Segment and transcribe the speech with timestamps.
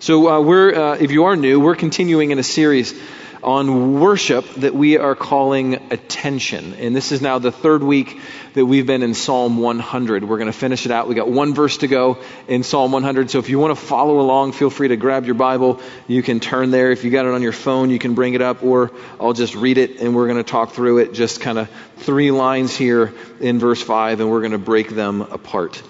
[0.00, 2.94] So, uh, we're, uh, if you are new, we're continuing in a series
[3.42, 6.74] on worship that we are calling attention.
[6.74, 8.20] And this is now the third week
[8.54, 10.22] that we've been in Psalm 100.
[10.22, 11.08] We're going to finish it out.
[11.08, 13.28] We got one verse to go in Psalm 100.
[13.32, 15.80] So if you want to follow along, feel free to grab your Bible.
[16.06, 16.92] You can turn there.
[16.92, 19.56] If you got it on your phone, you can bring it up, or I'll just
[19.56, 21.12] read it and we're going to talk through it.
[21.12, 25.22] Just kind of three lines here in verse 5, and we're going to break them
[25.22, 25.82] apart.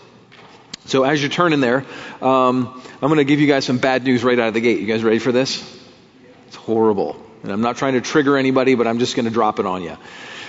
[0.88, 1.84] So as you're turning there,
[2.22, 4.80] um, I'm going to give you guys some bad news right out of the gate.
[4.80, 5.62] You guys ready for this?
[6.46, 7.22] It's horrible.
[7.42, 9.82] And I'm not trying to trigger anybody, but I'm just going to drop it on
[9.82, 9.98] you.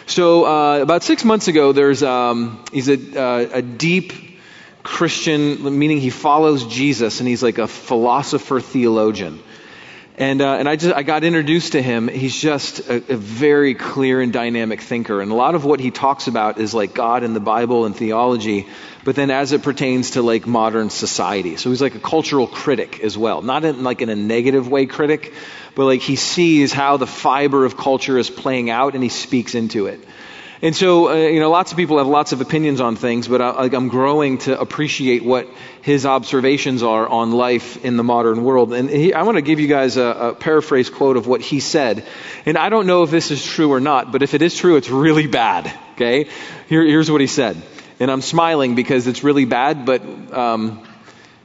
[0.05, 4.13] So uh, about six months ago, there's um, he's a, uh, a deep
[4.81, 9.43] Christian, meaning he follows Jesus, and he's like a philosopher theologian.
[10.17, 12.07] And, uh, and I just I got introduced to him.
[12.07, 15.91] He's just a, a, very clear and dynamic thinker, and a lot of what he
[15.91, 18.67] talks about is like God and the Bible and theology,
[19.03, 21.57] but then as it pertains to like modern society.
[21.57, 24.85] So he's like a cultural critic as well, not in like in a negative way
[24.85, 25.33] critic,
[25.75, 29.55] but like he sees how the fiber of culture is playing out and he speaks
[29.55, 29.99] into it.
[30.61, 33.41] And so, uh, you know, lots of people have lots of opinions on things, but
[33.41, 35.47] I, am growing to appreciate what
[35.81, 38.73] his observations are on life in the modern world.
[38.73, 41.61] And he, I want to give you guys a, a, paraphrase quote of what he
[41.61, 42.05] said.
[42.45, 44.75] And I don't know if this is true or not, but if it is true,
[44.75, 45.73] it's really bad.
[45.93, 46.27] Okay?
[46.67, 47.61] Here, here's what he said.
[47.99, 50.01] And I'm smiling because it's really bad, but
[50.33, 50.87] um,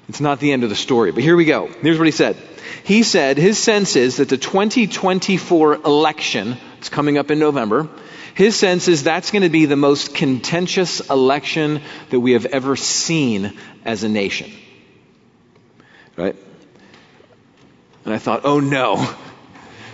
[0.09, 1.11] it's not the end of the story.
[1.13, 1.67] But here we go.
[1.67, 2.37] Here's what he said.
[2.85, 7.89] He said his sense is that the 2024 election, it's coming up in November,
[8.35, 12.77] his sense is that's going to be the most contentious election that we have ever
[12.77, 14.51] seen as a nation.
[16.17, 16.37] Right?
[18.05, 19.09] And I thought, oh no.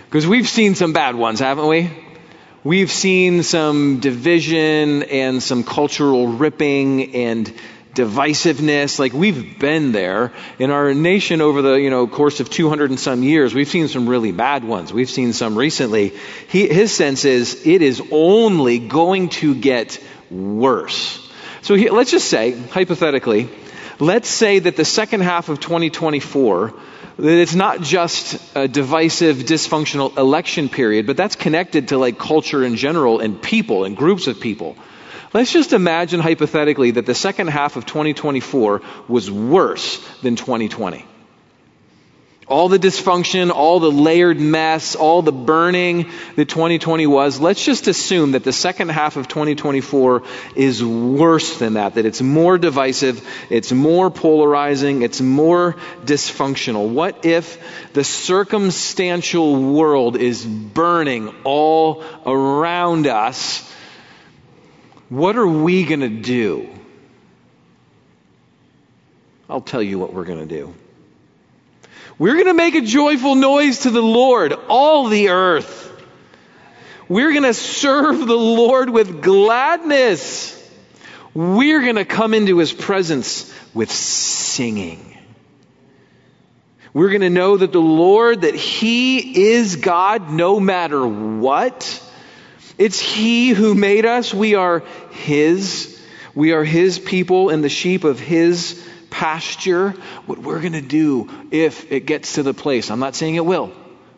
[0.05, 1.89] Because we've seen some bad ones, haven't we?
[2.63, 7.51] We've seen some division and some cultural ripping and
[7.95, 8.99] divisiveness.
[8.99, 12.99] Like we've been there in our nation over the you know course of 200 and
[12.99, 13.55] some years.
[13.55, 14.93] We've seen some really bad ones.
[14.93, 16.13] We've seen some recently.
[16.49, 19.97] He, his sense is it is only going to get
[20.29, 21.17] worse.
[21.63, 23.49] So he, let's just say hypothetically,
[23.97, 26.75] let's say that the second half of 2024
[27.21, 32.63] that it's not just a divisive, dysfunctional election period, but that's connected to like culture
[32.63, 34.75] in general and people and groups of people.
[35.31, 41.05] Let's just imagine hypothetically that the second half of 2024 was worse than 2020.
[42.51, 47.87] All the dysfunction, all the layered mess, all the burning that 2020 was, let's just
[47.87, 50.23] assume that the second half of 2024
[50.57, 56.89] is worse than that, that it's more divisive, it's more polarizing, it's more dysfunctional.
[56.89, 57.57] What if
[57.93, 63.65] the circumstantial world is burning all around us?
[65.07, 66.69] What are we going to do?
[69.49, 70.73] I'll tell you what we're going to do.
[72.17, 75.79] We're going to make a joyful noise to the Lord, all the earth.
[77.07, 80.57] We're going to serve the Lord with gladness.
[81.33, 85.17] We're going to come into his presence with singing.
[86.93, 92.01] We're going to know that the Lord, that he is God no matter what.
[92.81, 94.33] It's He who made us.
[94.33, 94.79] We are
[95.11, 96.01] His.
[96.33, 99.91] We are His people and the sheep of His pasture.
[100.25, 103.45] What we're going to do if it gets to the place, I'm not saying it
[103.45, 103.71] will,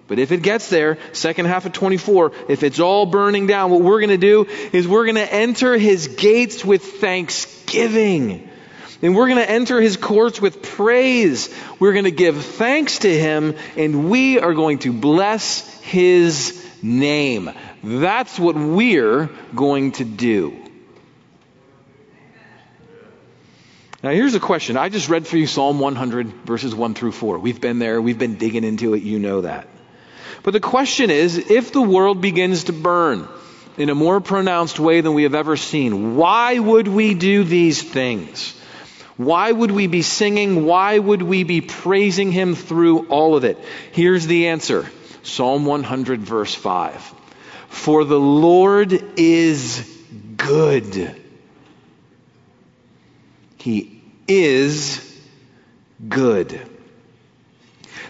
[0.08, 3.82] but if it gets there, second half of 24, if it's all burning down, what
[3.82, 8.50] we're going to do is we're going to enter His gates with thanksgiving.
[9.02, 11.54] And we're going to enter his courts with praise.
[11.78, 17.52] We're going to give thanks to him, and we are going to bless his name.
[17.84, 20.63] That's what we're going to do.
[24.04, 24.76] Now, here's a question.
[24.76, 27.40] I just read for you Psalm 100, verses 1 through 4.
[27.40, 29.66] We've been there, we've been digging into it, you know that.
[30.44, 33.30] But the question is if the world begins to burn
[33.78, 37.82] in a more pronounced way than we have ever seen, why would we do these
[37.82, 38.52] things?
[39.16, 40.66] Why would we be singing?
[40.66, 43.58] Why would we be praising Him through all of it?
[43.94, 44.92] Here's the answer
[45.22, 47.02] Psalm 100, verse 5.
[47.70, 49.90] For the Lord is
[50.36, 51.22] good.
[53.64, 53.93] He
[54.28, 55.00] is
[56.08, 56.70] good.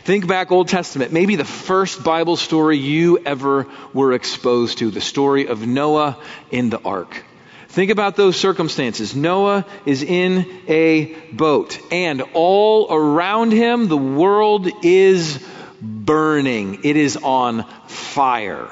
[0.04, 5.00] Think back Old Testament, maybe the first Bible story you ever were exposed to, the
[5.02, 6.18] story of Noah
[6.52, 7.24] in the ark.
[7.70, 9.16] Think about those circumstances.
[9.16, 15.44] Noah is in a boat, and all around him, the world is
[15.82, 16.82] burning.
[16.84, 18.70] It is on fire.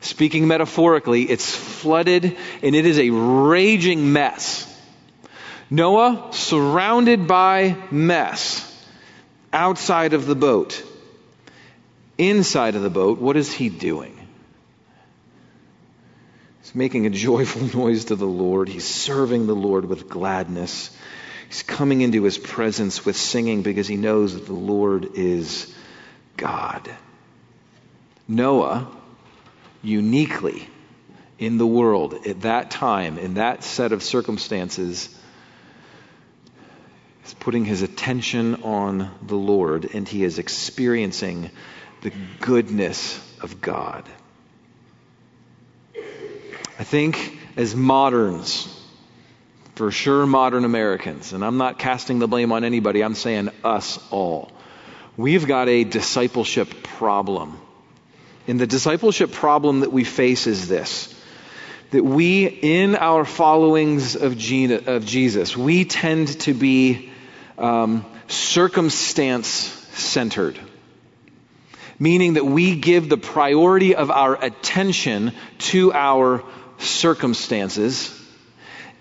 [0.00, 4.68] Speaking metaphorically, it's flooded and it is a raging mess.
[5.72, 8.60] Noah, surrounded by mess,
[9.54, 10.84] outside of the boat.
[12.18, 14.14] Inside of the boat, what is he doing?
[16.60, 18.68] He's making a joyful noise to the Lord.
[18.68, 20.94] He's serving the Lord with gladness.
[21.48, 25.74] He's coming into his presence with singing because he knows that the Lord is
[26.36, 26.86] God.
[28.28, 28.94] Noah,
[29.82, 30.68] uniquely
[31.38, 35.08] in the world at that time, in that set of circumstances,
[37.24, 41.50] is putting his attention on the Lord and he is experiencing
[42.02, 44.04] the goodness of God.
[46.78, 48.68] I think as moderns,
[49.76, 53.98] for sure modern Americans, and I'm not casting the blame on anybody, I'm saying us
[54.10, 54.50] all,
[55.16, 57.58] we've got a discipleship problem.
[58.48, 61.14] And the discipleship problem that we face is this
[61.92, 67.11] that we, in our followings of, Jesus, we tend to be
[67.58, 69.48] um, circumstance
[69.94, 70.58] centered.
[71.98, 76.42] Meaning that we give the priority of our attention to our
[76.78, 78.18] circumstances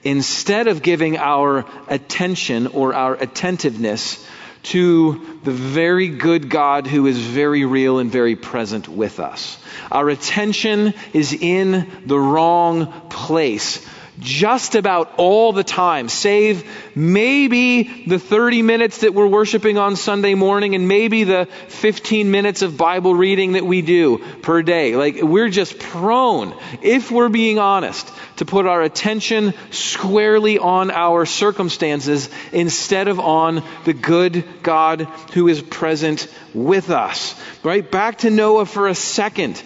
[0.04, 4.24] instead of giving our attention or our attentiveness
[4.64, 9.58] to the very good God who is very real and very present with us.
[9.92, 13.86] Our attention is in the wrong place
[14.20, 20.36] just about all the time, save maybe the 30 minutes that we're worshiping on Sunday
[20.36, 24.96] morning and maybe the 15 minutes of Bible reading that we do per day.
[24.96, 31.26] Like, we're just prone, if we're being honest, to put our attention squarely on our
[31.26, 35.02] circumstances instead of on the good God
[35.34, 37.40] who is present with us.
[37.64, 37.90] Right?
[37.90, 39.62] Back to Noah for a second.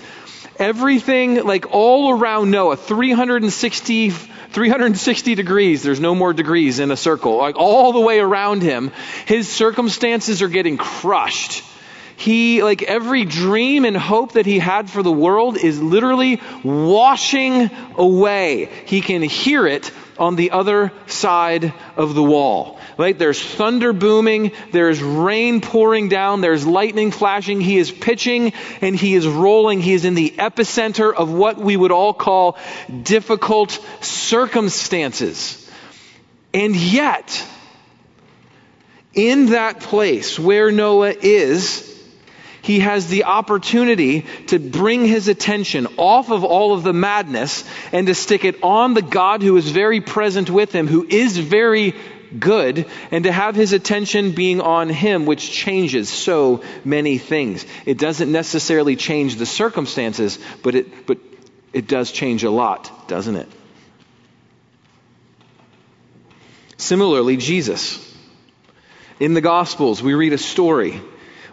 [0.57, 4.13] Everything, like all around Noah, 360
[4.55, 5.83] 360 degrees.
[5.83, 7.35] There's no more degrees in a circle.
[7.35, 8.93] Like all the way around him,
[9.25, 11.61] his circumstances are getting crushed.
[12.15, 17.69] He, like every dream and hope that he had for the world is literally washing
[17.97, 18.69] away.
[18.85, 22.79] He can hear it on the other side of the wall.
[22.97, 23.17] Right?
[23.17, 27.59] There's thunder booming, there's rain pouring down, there's lightning flashing.
[27.59, 29.81] He is pitching and he is rolling.
[29.81, 32.57] He is in the epicenter of what we would all call
[33.03, 33.71] difficult
[34.01, 35.61] circumstances.
[36.53, 37.45] And yet,
[39.13, 41.94] in that place where Noah is,
[42.65, 48.07] he has the opportunity to bring his attention off of all of the madness and
[48.07, 51.93] to stick it on the God who is very present with him, who is very
[52.39, 57.67] good, and to have his attention being on him, which changes so many things.
[57.85, 61.19] It doesn't necessarily change the circumstances, but it, but
[61.71, 63.49] it does change a lot, doesn't it?
[66.77, 68.01] Similarly, Jesus.
[69.19, 70.99] In the Gospels, we read a story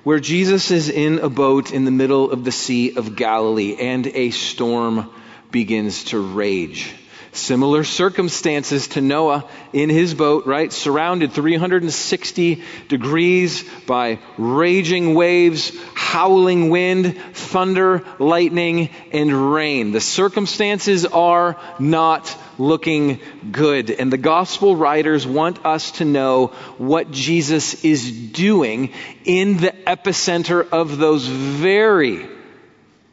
[0.04, 4.06] where Jesus is in a boat in the middle of the Sea of Galilee and
[4.06, 5.08] a storm
[5.50, 6.92] begins to rage.
[7.34, 10.70] Similar circumstances to Noah in his boat, right?
[10.70, 19.92] Surrounded 360 degrees by raging waves, howling wind, thunder, lightning, and rain.
[19.92, 23.18] The circumstances are not looking
[23.50, 23.90] good.
[23.90, 28.92] And the gospel writers want us to know what Jesus is doing
[29.24, 32.28] in the epicenter of those very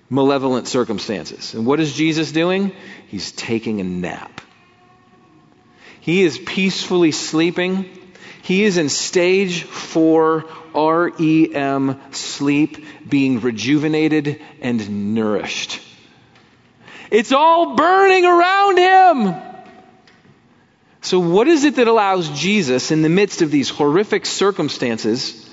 [0.10, 1.54] malevolent circumstances.
[1.54, 2.72] And what is Jesus doing?
[3.08, 4.42] He's taking a nap.
[6.02, 7.90] He is peacefully sleeping.
[8.42, 15.82] He is in stage four REM sleep, being rejuvenated and nourished.
[17.12, 19.36] It's all burning around him.
[21.02, 25.49] So, what is it that allows Jesus, in the midst of these horrific circumstances,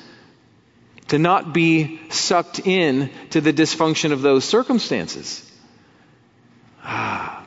[1.09, 5.43] to not be sucked in to the dysfunction of those circumstances?
[6.83, 7.45] Ah.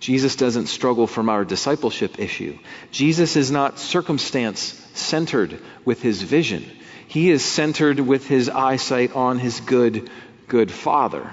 [0.00, 2.58] Jesus doesn't struggle from our discipleship issue.
[2.90, 4.60] Jesus is not circumstance
[4.92, 6.70] centered with his vision.
[7.08, 10.10] He is centered with his eyesight on his good,
[10.46, 11.30] good Father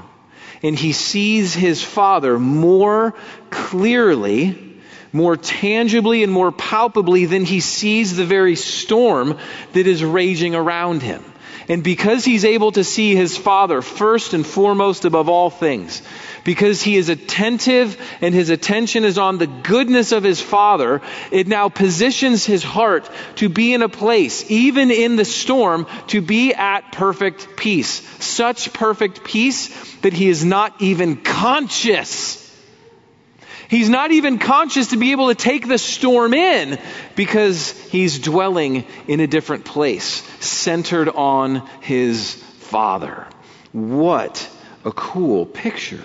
[0.63, 3.13] and he sees his father more
[3.49, 4.70] clearly,
[5.13, 9.37] more tangibly, and more palpably than he sees the very storm
[9.73, 11.23] that is raging around him.
[11.67, 16.01] And because he's able to see his father first and foremost above all things,
[16.43, 21.01] because he is attentive and his attention is on the goodness of his Father,
[21.31, 26.21] it now positions his heart to be in a place, even in the storm, to
[26.21, 28.01] be at perfect peace.
[28.23, 29.69] Such perfect peace
[30.01, 32.40] that he is not even conscious.
[33.71, 36.77] He's not even conscious to be able to take the storm in
[37.15, 43.25] because he's dwelling in a different place, centered on his Father.
[43.71, 44.49] What
[44.83, 46.03] a cool picture.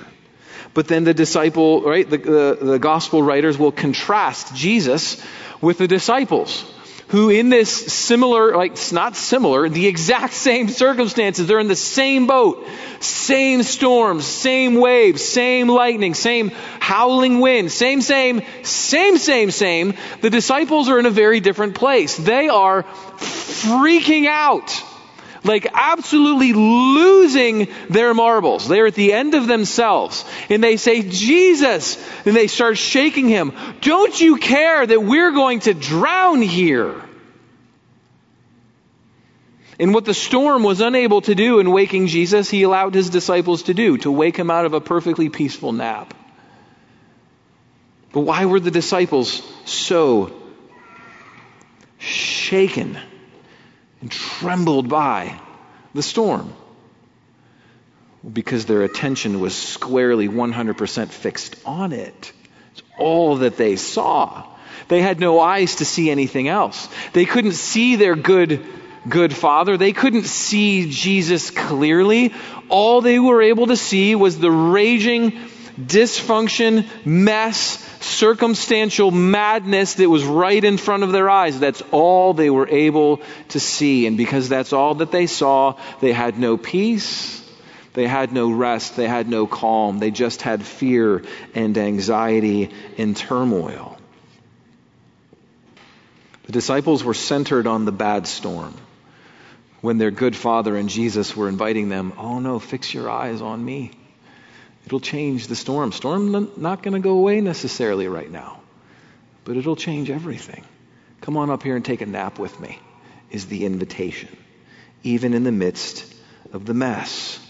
[0.74, 5.20] But then the disciple, right, the, the, the gospel writers will contrast Jesus
[5.60, 6.64] with the disciples
[7.08, 11.76] who in this similar, like it's not similar, the exact same circumstances, they're in the
[11.76, 12.66] same boat,
[13.00, 19.94] same storms, same waves, same lightning, same howling wind, same, same, same, same, same.
[20.20, 22.16] The disciples are in a very different place.
[22.16, 24.82] They are freaking out
[25.46, 28.68] like absolutely losing their marbles.
[28.68, 30.24] They're at the end of themselves.
[30.50, 31.96] And they say, Jesus!
[32.26, 33.52] And they start shaking him.
[33.80, 37.02] Don't you care that we're going to drown here?
[39.78, 43.64] And what the storm was unable to do in waking Jesus, he allowed his disciples
[43.64, 46.14] to do, to wake him out of a perfectly peaceful nap.
[48.12, 50.32] But why were the disciples so
[51.98, 52.98] shaken?
[54.06, 55.36] And trembled by
[55.92, 56.52] the storm?
[58.32, 62.32] Because their attention was squarely 100% fixed on it.
[62.70, 64.44] It's all that they saw.
[64.86, 66.88] They had no eyes to see anything else.
[67.14, 68.64] They couldn't see their good,
[69.08, 69.76] good father.
[69.76, 72.32] They couldn't see Jesus clearly.
[72.68, 75.32] All they were able to see was the raging
[75.78, 81.58] dysfunction, mess, circumstantial madness that was right in front of their eyes.
[81.58, 84.06] That's all they were able to see.
[84.06, 87.42] And because that's all that they saw, they had no peace.
[87.94, 88.96] They had no rest.
[88.96, 89.98] They had no calm.
[89.98, 91.22] They just had fear
[91.54, 93.98] and anxiety and turmoil.
[96.44, 98.74] The disciples were centered on the bad storm
[99.80, 103.64] when their good father and Jesus were inviting them, Oh no, fix your eyes on
[103.64, 103.92] me.
[104.86, 105.90] It'll change the storm.
[105.90, 108.60] Storm not going to go away necessarily right now,
[109.44, 110.64] but it'll change everything.
[111.20, 112.78] Come on up here and take a nap with me,
[113.30, 114.28] is the invitation,
[115.02, 116.14] even in the midst
[116.52, 117.40] of the mess.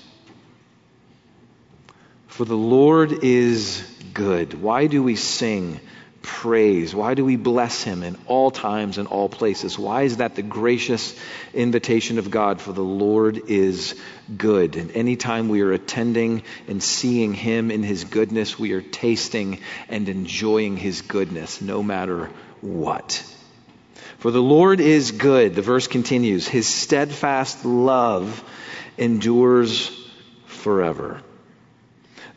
[2.27, 4.61] For the Lord is good.
[4.61, 5.81] Why do we sing
[6.27, 6.93] praise?
[6.93, 9.79] Why do we bless him in all times and all places?
[9.79, 11.19] Why is that the gracious
[11.55, 12.61] invitation of God?
[12.61, 13.95] For the Lord is
[14.37, 14.75] good.
[14.75, 20.09] And anytime we are attending and seeing him in his goodness, we are tasting and
[20.09, 22.29] enjoying his goodness no matter
[22.61, 23.25] what.
[24.19, 25.55] For the Lord is good.
[25.55, 26.49] The verse continues.
[26.49, 28.43] His steadfast love
[28.99, 29.91] endures
[30.47, 31.23] forever.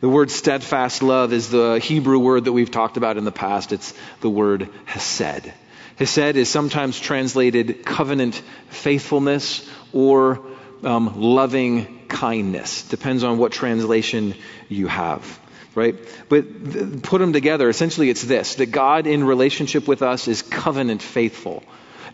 [0.00, 3.72] The word steadfast love is the Hebrew word that we've talked about in the past.
[3.72, 3.92] It's
[4.22, 5.52] the word hesed.
[5.98, 8.40] Hesed is sometimes translated covenant
[8.70, 10.40] faithfulness or
[10.82, 12.88] um, loving kindness.
[12.88, 14.34] Depends on what translation
[14.68, 15.38] you have
[15.74, 15.96] right?
[16.28, 21.00] But put them together, essentially it's this that God in relationship with us is covenant
[21.00, 21.62] faithful.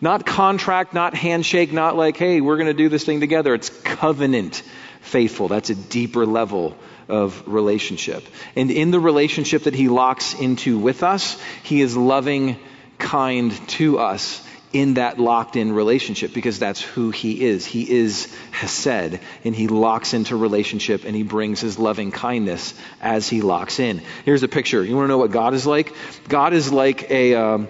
[0.00, 3.54] Not contract, not handshake, not like, hey, we're going to do this thing together.
[3.54, 4.62] It's covenant
[5.00, 5.48] faithful.
[5.48, 6.76] That's a deeper level
[7.08, 8.24] of relationship.
[8.56, 12.58] And in the relationship that he locks into with us, he is loving,
[12.98, 17.64] kind to us in that locked in relationship because that's who he is.
[17.64, 23.28] He is Hesed, and he locks into relationship and he brings his loving kindness as
[23.28, 24.02] he locks in.
[24.24, 24.84] Here's a picture.
[24.84, 25.94] You want to know what God is like?
[26.28, 27.34] God is like a.
[27.34, 27.68] Um,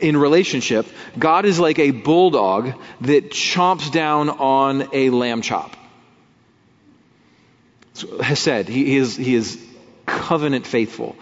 [0.00, 0.86] in relationship,
[1.18, 5.76] God is like a bulldog that chomps down on a lamb chop.
[8.20, 8.68] Hesed.
[8.68, 9.64] He is, he is
[10.06, 11.16] covenant faithful.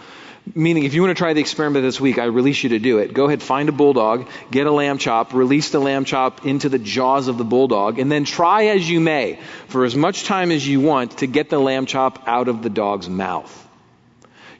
[0.55, 2.99] Meaning, if you want to try the experiment this week, I release you to do
[2.99, 3.13] it.
[3.13, 6.79] Go ahead, find a bulldog, get a lamb chop, release the lamb chop into the
[6.79, 10.65] jaws of the bulldog, and then try as you may, for as much time as
[10.65, 13.67] you want, to get the lamb chop out of the dog's mouth.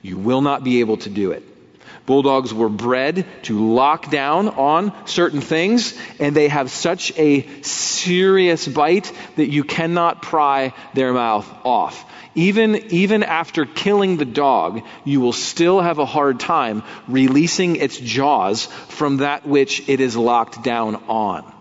[0.02, 1.44] You will not be able to do it.
[2.08, 8.66] Bulldogs were bred to lock down on certain things, and they have such a serious
[8.66, 12.06] bite that you cannot pry their mouth off.
[12.34, 17.98] Even, even after killing the dog, you will still have a hard time releasing its
[17.98, 21.57] jaws from that which it is locked down on.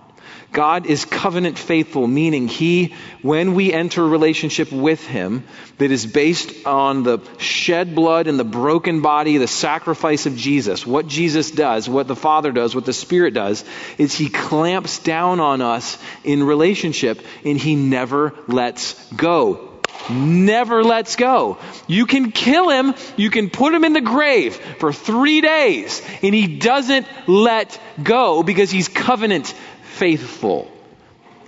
[0.56, 5.44] God is covenant faithful, meaning He, when we enter a relationship with Him
[5.76, 10.86] that is based on the shed blood and the broken body, the sacrifice of Jesus,
[10.86, 13.66] what Jesus does, what the Father does, what the Spirit does,
[13.98, 19.76] is He clamps down on us in relationship and He never lets go.
[20.08, 21.58] Never lets go.
[21.86, 26.34] You can kill him, you can put him in the grave for three days, and
[26.34, 29.52] he doesn't let go because he's covenant
[29.96, 30.70] faithful.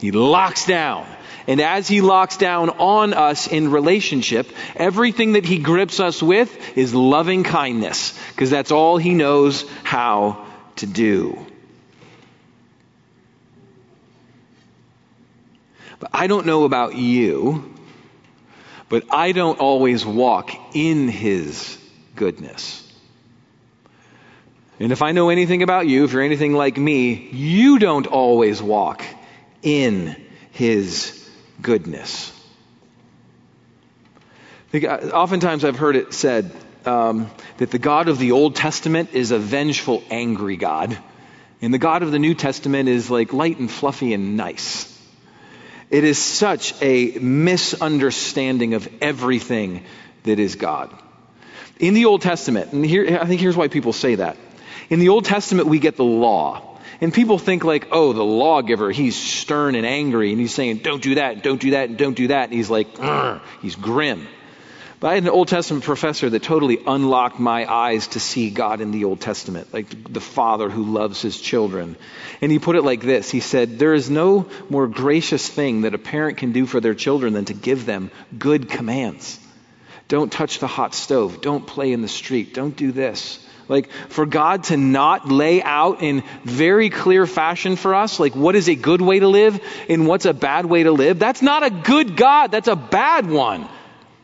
[0.01, 1.07] He locks down.
[1.47, 6.77] And as he locks down on us in relationship, everything that he grips us with
[6.77, 10.45] is loving kindness, because that's all he knows how
[10.77, 11.47] to do.
[15.99, 17.75] But I don't know about you,
[18.89, 21.79] but I don't always walk in his
[22.15, 22.88] goodness.
[24.81, 28.63] And if I know anything about you, if you're anything like me, you don't always
[28.63, 29.05] walk
[29.63, 30.17] in
[30.53, 31.29] his
[31.61, 32.33] goodness.
[34.73, 36.53] Uh, oftentimes I've heard it said
[36.85, 40.97] um, that the God of the Old Testament is a vengeful, angry God,
[41.61, 44.95] and the God of the New Testament is like light and fluffy and nice.
[45.91, 49.85] It is such a misunderstanding of everything
[50.25, 50.95] that is God.
[51.81, 54.37] In the Old Testament, and here, I think here's why people say that.
[54.91, 56.79] In the Old Testament, we get the law.
[57.01, 61.03] And people think like, oh, the lawgiver, he's stern and angry, and he's saying, don't
[61.03, 62.45] do that, don't do that, and don't do that.
[62.45, 62.89] And he's like,
[63.63, 64.27] he's grim.
[65.01, 68.81] But I had an Old Testament professor that totally unlocked my eyes to see God
[68.81, 71.95] in the Old Testament, like the father who loves his children.
[72.41, 75.95] And he put it like this He said, There is no more gracious thing that
[75.95, 79.39] a parent can do for their children than to give them good commands.
[80.09, 81.43] Don't touch the hot stove.
[81.43, 82.53] Don't play in the street.
[82.53, 83.39] Don't do this.
[83.69, 88.57] Like, for God to not lay out in very clear fashion for us, like what
[88.57, 91.63] is a good way to live and what's a bad way to live, that's not
[91.63, 92.51] a good God.
[92.51, 93.69] That's a bad one.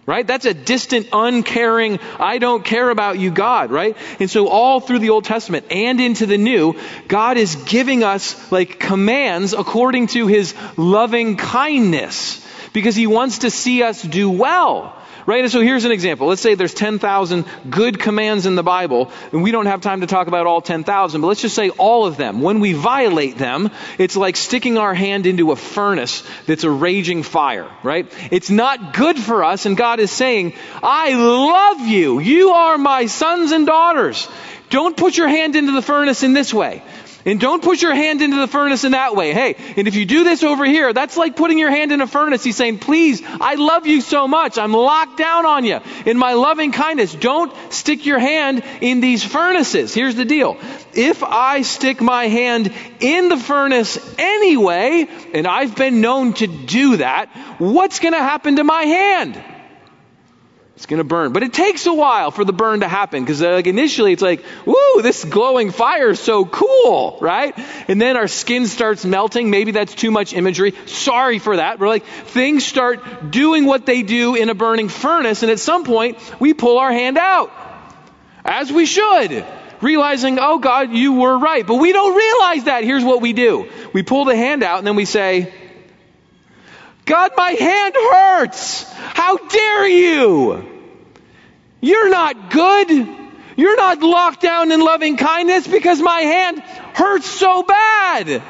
[0.07, 0.27] Right?
[0.27, 3.97] That's a distant, uncaring, I don't care about you God, right?
[4.21, 8.53] And so all through the Old Testament and into the New, God is giving us
[8.53, 14.95] like commands according to His loving kindness because He wants to see us do well.
[15.26, 15.43] Right?
[15.43, 16.26] And so here's an example.
[16.26, 20.07] Let's say there's 10,000 good commands in the Bible, and we don't have time to
[20.07, 22.43] talk about all 10,000, but let's just say all of them.
[22.43, 27.23] When we violate them, it's like sticking our hand into a furnace that's a raging
[27.23, 28.12] fire, right?
[28.31, 32.19] It's not good for us, and God is saying, I love you.
[32.19, 34.28] You are my sons and daughters.
[34.71, 36.83] Don't put your hand into the furnace in this way.
[37.26, 39.33] And don't put your hand into the furnace in that way.
[39.33, 42.07] Hey, and if you do this over here, that's like putting your hand in a
[42.07, 42.45] furnace.
[42.45, 44.59] He's saying, please, I love you so much.
[44.59, 47.14] I'm locked down on you in my loving kindness.
[47.14, 49.94] Don't stick your hand in these furnaces.
[49.94, 50.59] Here's the deal.
[50.92, 56.99] If I stick my hand in the furnace anyway, and I've been known to do
[56.99, 59.42] that, what's going to happen to my hand?
[60.77, 61.33] It's going to burn.
[61.33, 64.23] But it takes a while for the burn to happen because uh, like initially it's
[64.23, 67.57] like, woo, this glowing fire is so cool, right?
[67.87, 69.51] And then our skin starts melting.
[69.51, 70.75] Maybe that's too much imagery.
[70.87, 71.79] Sorry for that.
[71.79, 75.43] We're like, things start doing what they do in a burning furnace.
[75.43, 77.53] And at some point, we pull our hand out.
[78.45, 79.47] As we should.
[79.81, 81.65] Realizing, oh God, you were right.
[81.65, 82.85] But we don't realize that.
[82.85, 83.71] Here's what we do.
[83.93, 85.53] We pull the hand out and then we say,
[87.05, 88.85] God, my hand hurts.
[88.93, 90.71] How dare you?
[91.81, 93.09] You're not good.
[93.57, 98.43] You're not locked down in loving kindness because my hand hurts so bad.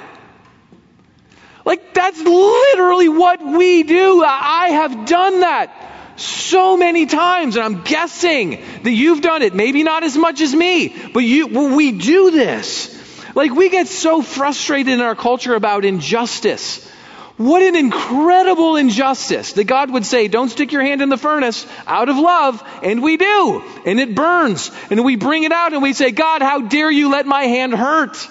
[1.64, 4.22] Like, that's literally what we do.
[4.24, 5.72] I have done that
[6.16, 9.54] so many times, and I'm guessing that you've done it.
[9.54, 12.92] Maybe not as much as me, but you, well, we do this.
[13.34, 16.88] Like, we get so frustrated in our culture about injustice.
[17.36, 21.66] What an incredible injustice that God would say, don't stick your hand in the furnace
[21.86, 22.62] out of love.
[22.84, 23.64] And we do.
[23.84, 24.70] And it burns.
[24.88, 27.74] And we bring it out and we say, God, how dare you let my hand
[27.74, 28.28] hurt?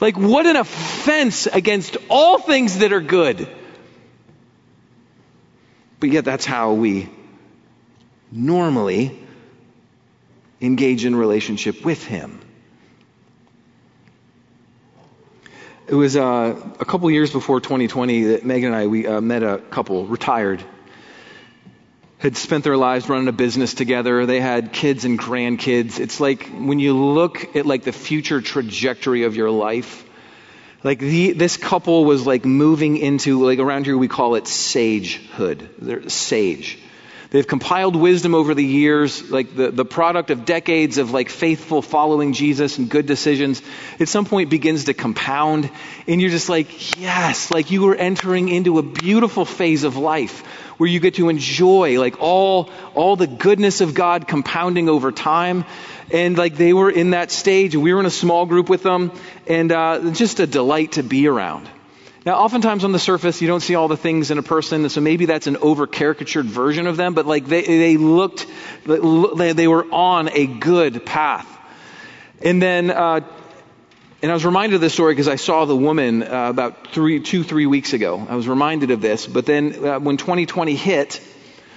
[0.00, 3.48] Like, what an offense against all things that are good.
[5.98, 7.10] But yet, that's how we
[8.32, 9.18] normally
[10.60, 12.39] engage in relationship with Him.
[15.90, 19.42] It was uh, a couple years before 2020 that Megan and I we uh, met
[19.42, 20.62] a couple retired,
[22.18, 24.24] had spent their lives running a business together.
[24.24, 25.98] They had kids and grandkids.
[25.98, 30.08] It's like when you look at like the future trajectory of your life,
[30.84, 35.70] like the, this couple was like moving into like around here we call it sagehood.
[35.80, 36.78] They're sage.
[37.30, 41.80] They've compiled wisdom over the years, like the, the product of decades of like faithful
[41.80, 43.62] following Jesus and good decisions.
[44.00, 45.70] At some point begins to compound
[46.08, 50.44] and you're just like, yes, like you are entering into a beautiful phase of life
[50.76, 55.64] where you get to enjoy like all, all the goodness of God compounding over time.
[56.12, 58.82] And like they were in that stage and we were in a small group with
[58.82, 59.12] them
[59.46, 61.68] and uh, just a delight to be around.
[62.26, 65.00] Now, oftentimes on the surface, you don't see all the things in a person, so
[65.00, 68.46] maybe that's an over caricatured version of them, but like they, they looked,
[68.84, 71.46] they were on a good path.
[72.42, 73.20] And then uh,
[74.22, 77.20] And I was reminded of this story because I saw the woman uh, about three,
[77.20, 78.26] two, three weeks ago.
[78.28, 79.26] I was reminded of this.
[79.26, 81.22] But then uh, when 2020 hit,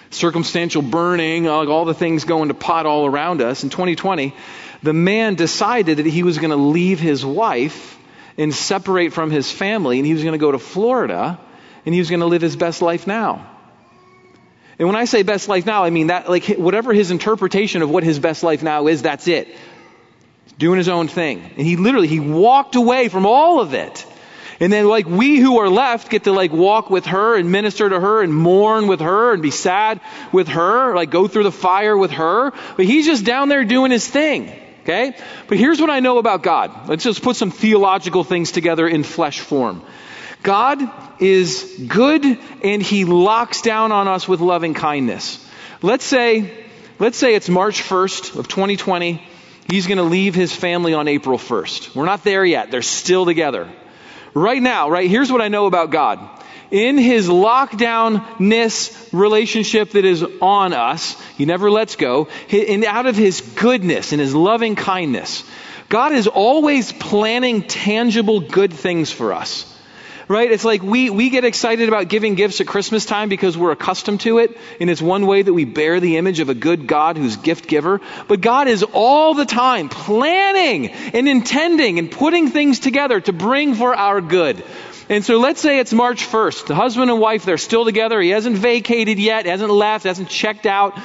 [0.09, 4.35] circumstantial burning, all, all the things going to pot all around us, in 2020,
[4.83, 7.97] the man decided that he was going to leave his wife
[8.37, 11.39] and separate from his family, and he was going to go to Florida,
[11.85, 13.49] and he was going to live his best life now.
[14.79, 17.89] And when I say best life now, I mean that, like, whatever his interpretation of
[17.89, 19.47] what his best life now is, that's it.
[20.57, 21.41] Doing his own thing.
[21.57, 24.05] And he literally, he walked away from all of it.
[24.59, 27.87] And then, like, we who are left get to, like, walk with her and minister
[27.87, 29.99] to her and mourn with her and be sad
[30.31, 32.51] with her, like, go through the fire with her.
[32.75, 34.51] But he's just down there doing his thing.
[34.83, 35.15] Okay?
[35.47, 36.89] But here's what I know about God.
[36.89, 39.81] Let's just put some theological things together in flesh form.
[40.43, 40.81] God
[41.21, 42.25] is good
[42.63, 45.39] and he locks down on us with loving kindness.
[45.81, 46.65] Let's say,
[46.99, 49.25] let's say it's March 1st of 2020.
[49.69, 51.95] He's going to leave his family on April 1st.
[51.95, 52.69] We're not there yet.
[52.69, 53.71] They're still together.
[54.33, 56.19] Right now, right, here's what I know about God.
[56.73, 63.15] In his lockdownness relationship that is on us, he never lets go, and out of
[63.15, 65.43] his goodness and his loving kindness,
[65.87, 69.69] God is always planning tangible good things for us
[70.27, 70.51] right?
[70.51, 74.21] It's like we, we get excited about giving gifts at Christmas time because we're accustomed
[74.21, 77.17] to it, and it's one way that we bear the image of a good God
[77.17, 78.01] who's gift giver.
[78.27, 83.75] But God is all the time planning and intending and putting things together to bring
[83.75, 84.63] for our good.
[85.09, 86.67] And so let's say it's March 1st.
[86.67, 88.21] The husband and wife, they're still together.
[88.21, 90.97] He hasn't vacated yet, hasn't left, hasn't checked out.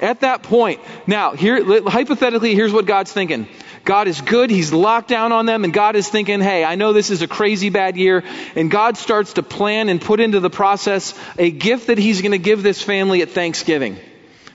[0.00, 3.48] At that point, now, here, hypothetically, here's what God's thinking.
[3.84, 4.50] God is good.
[4.50, 7.28] He's locked down on them, and God is thinking, hey, I know this is a
[7.28, 8.22] crazy bad year.
[8.54, 12.32] And God starts to plan and put into the process a gift that He's going
[12.32, 13.98] to give this family at Thanksgiving.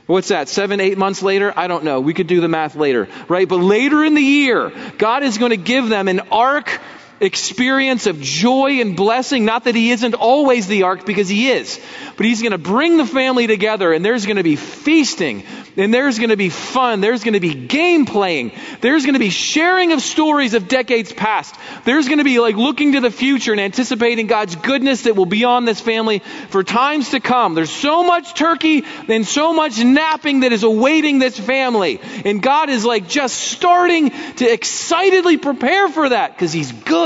[0.05, 0.49] What's that?
[0.49, 1.51] Seven, eight months later?
[1.55, 1.99] I don't know.
[1.99, 3.47] We could do the math later, right?
[3.47, 6.79] But later in the year, God is going to give them an ark
[7.19, 9.45] experience of joy and blessing.
[9.45, 11.79] Not that he isn't always the ark, because he is.
[12.17, 15.43] But he's going to bring the family together, and there's going to be feasting
[15.77, 17.01] and there's going to be fun.
[17.01, 18.53] There's going to be game playing.
[18.81, 21.55] There's going to be sharing of stories of decades past.
[21.83, 25.25] There's going to be like looking to the future and anticipating God's goodness that will
[25.25, 27.55] be on this family for times to come.
[27.55, 31.99] There's so much turkey and so much napping that is awaiting this family.
[32.23, 37.04] And God is like just starting to excitedly prepare for that because He's good.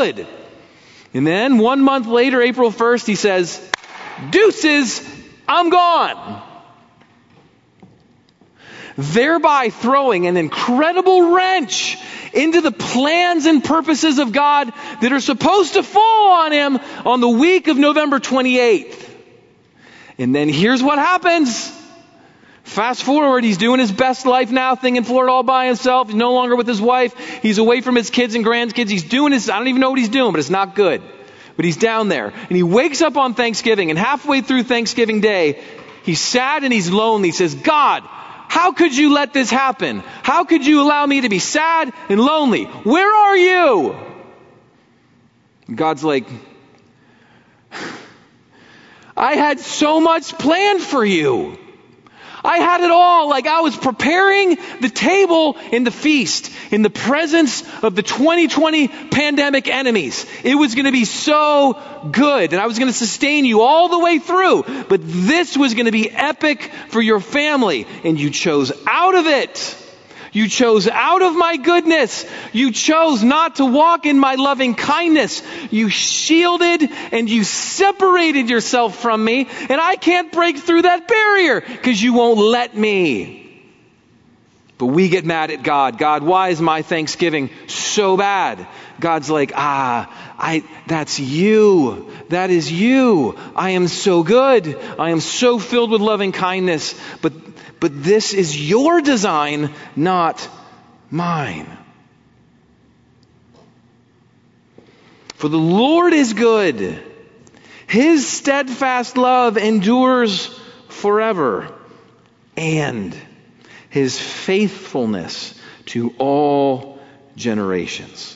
[1.14, 3.70] And then one month later, April 1st, He says,
[4.32, 5.08] Deuces,
[5.48, 6.44] I'm gone
[9.00, 11.98] thereby throwing an incredible wrench
[12.34, 17.22] into the plans and purposes of God that are supposed to fall on him on
[17.22, 19.10] the week of November 28th.
[20.18, 21.79] And then here's what happens.
[22.64, 26.08] Fast forward, he's doing his best life now, thing in Florida all by himself.
[26.08, 27.18] He's no longer with his wife.
[27.42, 28.90] He's away from his kids and grandkids.
[28.90, 31.02] He's doing his, I don't even know what he's doing, but it's not good.
[31.56, 32.28] But he's down there.
[32.28, 35.62] And he wakes up on Thanksgiving, and halfway through Thanksgiving Day,
[36.04, 37.30] he's sad and he's lonely.
[37.30, 38.04] He says, God,
[38.50, 40.00] how could you let this happen?
[40.24, 42.66] How could you allow me to be sad and lonely?
[42.66, 43.96] Where are you?
[45.74, 46.28] God's like,
[49.16, 51.58] I had so much planned for you.
[52.44, 53.30] I had it all.
[53.30, 58.88] Like I was preparing the table in the feast in the presence of the 2020
[58.88, 60.26] pandemic enemies.
[60.44, 63.90] It was going to be so good and I was going to sustain you all
[63.90, 64.64] the way through.
[64.88, 69.28] But this was going to be epic for your family and you chose out of
[69.28, 69.78] it.
[70.32, 72.26] You chose out of my goodness.
[72.54, 75.42] You chose not to walk in my loving kindness.
[75.72, 81.62] You shielded and you separated yourself from me, and I can't break through that barrier
[81.62, 83.40] because you won't let me.
[84.78, 85.98] But we get mad at God.
[85.98, 88.66] God, why is my Thanksgiving so bad?
[89.02, 92.10] God's like, ah, I, that's you.
[92.30, 93.38] That is you.
[93.58, 94.78] I am so good.
[94.98, 96.98] I am so filled with loving kindness.
[97.22, 97.34] But
[97.80, 100.48] but this is your design, not
[101.10, 101.78] mine.
[105.36, 107.02] For the Lord is good.
[107.88, 110.48] His steadfast love endures
[110.90, 111.74] forever,
[112.58, 113.18] and
[113.90, 117.00] his faithfulness to all
[117.36, 118.36] generations.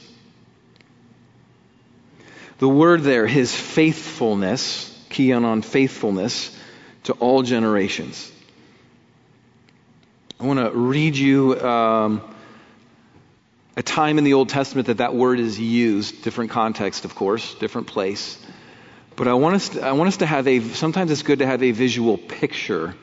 [2.59, 6.57] The word there, his faithfulness, key on on faithfulness
[7.03, 8.31] to all generations.
[10.43, 12.21] I want to read you um,
[13.77, 17.55] a time in the Old Testament that that word is used, different context, of course,
[17.55, 18.37] different place.
[19.15, 21.45] But I want us to, I want us to have a, sometimes it's good to
[21.45, 22.93] have a visual picture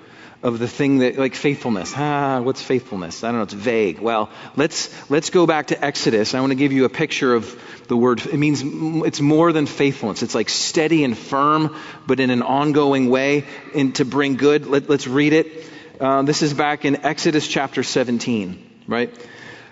[0.43, 1.95] of the thing that like faithfulness.
[1.97, 3.25] Ah what's faithfulness?
[3.25, 4.01] I don't know it's vague.
[4.01, 6.35] Well let's let's go back to exodus.
[6.35, 8.21] I want to give you a picture of the word.
[8.27, 8.63] It means
[9.07, 10.23] it's more than faithfulness.
[10.23, 11.75] It's like steady and firm
[12.07, 14.67] but in an ongoing way and to bring good.
[14.67, 19.13] Let, us read it uh, this is back in exodus chapter 17 right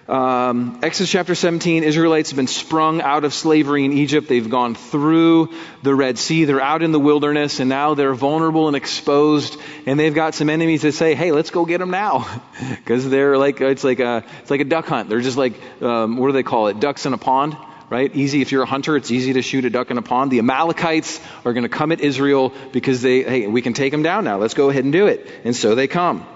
[0.08, 4.26] um, Exodus chapter 17, Israelites have been sprung out of slavery in Egypt.
[4.26, 6.46] They've gone through the Red Sea.
[6.46, 9.60] They're out in the wilderness, and now they're vulnerable and exposed.
[9.84, 12.26] And they've got some enemies that say, "Hey, let's go get them now,"
[12.70, 15.10] because they're like it's like a it's like a duck hunt.
[15.10, 16.80] They're just like um, what do they call it?
[16.80, 17.58] Ducks in a pond
[17.90, 18.14] right?
[18.14, 20.30] Easy if you're a hunter, it's easy to shoot a duck in a pond.
[20.30, 24.02] The Amalekites are going to come at Israel because they, hey, we can take them
[24.02, 24.38] down now.
[24.38, 25.26] Let's go ahead and do it.
[25.44, 26.26] And so they come.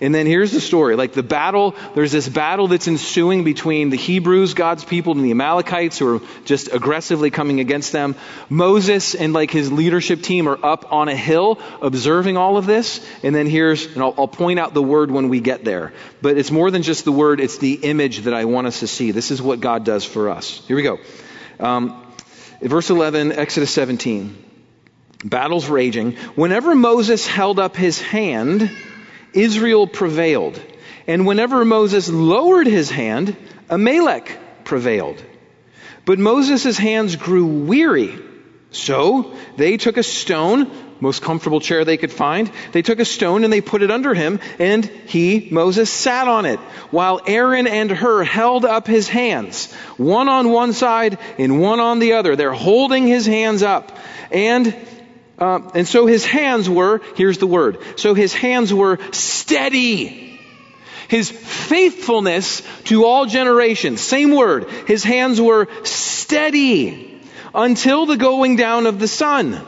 [0.00, 0.96] And then here's the story.
[0.96, 5.30] Like the battle, there's this battle that's ensuing between the Hebrews, God's people, and the
[5.30, 8.14] Amalekites who are just aggressively coming against them.
[8.48, 13.06] Moses and like his leadership team are up on a hill observing all of this.
[13.22, 15.92] And then here's, and I'll, I'll point out the word when we get there.
[16.22, 18.86] But it's more than just the word, it's the image that I want us to
[18.86, 19.10] see.
[19.10, 20.64] This is what God does for us.
[20.66, 20.98] Here we go.
[21.58, 22.02] Um,
[22.62, 24.46] verse 11, Exodus 17.
[25.22, 26.12] Battle's raging.
[26.34, 28.70] Whenever Moses held up his hand,
[29.32, 30.60] Israel prevailed.
[31.06, 33.36] And whenever Moses lowered his hand,
[33.68, 35.22] Amalek prevailed.
[36.04, 38.18] But Moses' hands grew weary.
[38.72, 42.50] So they took a stone, most comfortable chair they could find.
[42.72, 46.46] They took a stone and they put it under him, and he, Moses, sat on
[46.46, 51.80] it, while Aaron and Hur held up his hands, one on one side and one
[51.80, 52.36] on the other.
[52.36, 53.96] They're holding his hands up.
[54.30, 54.74] And
[55.40, 60.38] uh, and so his hands were, here's the word, so his hands were steady.
[61.08, 67.20] His faithfulness to all generations, same word, his hands were steady
[67.54, 69.60] until the going down of the sun.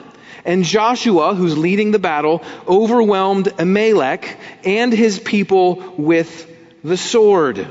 [0.44, 6.50] And Joshua, who's leading the battle, overwhelmed Amalek and his people with
[6.84, 7.66] the sword.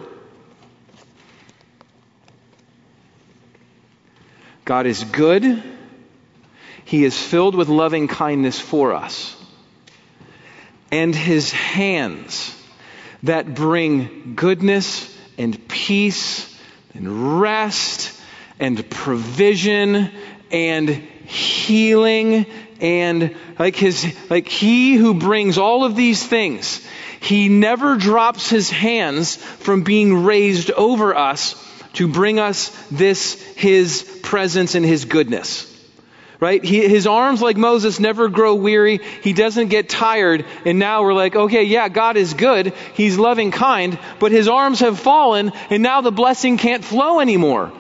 [4.66, 5.62] God is good
[6.92, 9.34] he is filled with loving kindness for us.
[10.92, 12.54] And his hands
[13.24, 16.54] that bring goodness and peace
[16.94, 18.12] and rest
[18.60, 20.12] and provision
[20.52, 22.46] and healing
[22.82, 26.86] and like his like he who brings all of these things
[27.22, 31.56] he never drops his hands from being raised over us
[31.94, 35.71] to bring us this his presence and his goodness
[36.42, 36.64] right?
[36.64, 39.00] He, his arms, like Moses, never grow weary.
[39.22, 40.46] He doesn't get tired.
[40.66, 42.74] And now we're like, okay, yeah, God is good.
[42.96, 47.72] He's loving kind, but his arms have fallen, and now the blessing can't flow anymore.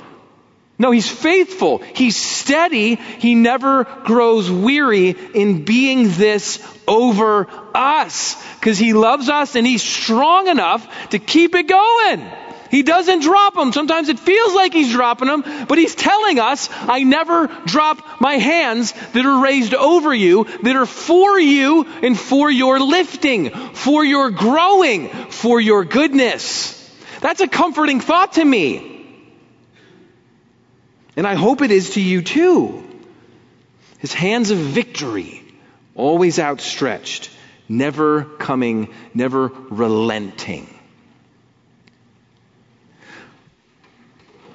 [0.78, 1.80] No, he's faithful.
[1.80, 2.95] He's steady.
[2.95, 9.84] He never grows weary in being this over us because he loves us and he's
[9.84, 12.32] strong enough to keep it going.
[12.72, 13.74] He doesn't drop them.
[13.74, 18.36] Sometimes it feels like he's dropping them, but he's telling us, I never drop my
[18.36, 24.06] hands that are raised over you, that are for you and for your lifting, for
[24.06, 26.78] your growing, for your goodness.
[27.20, 29.06] That's a comforting thought to me.
[31.18, 32.88] And I hope it is to you too.
[34.00, 35.44] His hands of victory,
[35.94, 37.30] always outstretched,
[37.68, 40.71] never coming, never relenting.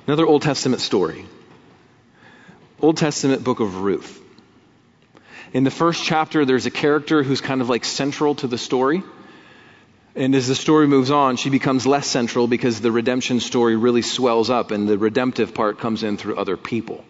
[0.06, 1.26] Another Old Testament story.
[2.80, 4.22] Old Testament book of Ruth.
[5.52, 9.02] In the first chapter, there's a character who's kind of like central to the story.
[10.14, 14.02] And as the story moves on, she becomes less central because the redemption story really
[14.02, 17.04] swells up and the redemptive part comes in through other people.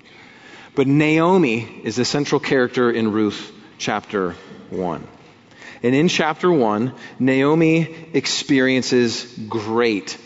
[0.74, 4.32] But Naomi is the central character in Ruth chapter
[4.70, 5.06] 1.
[5.82, 10.16] And in chapter 1, Naomi experiences great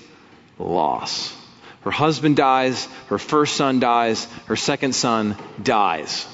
[0.58, 1.39] loss.
[1.82, 6.26] Her husband dies, her first son dies, her second son dies.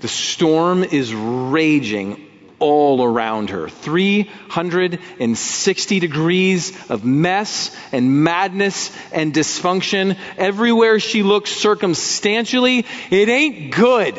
[0.00, 2.26] The storm is raging
[2.58, 3.68] all around her.
[3.68, 10.18] 360 degrees of mess and madness and dysfunction.
[10.36, 14.18] Everywhere she looks circumstantially, it ain't good.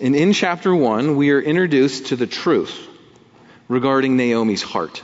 [0.00, 2.88] And in chapter 1, we are introduced to the truth
[3.72, 5.02] regarding Naomi's heart.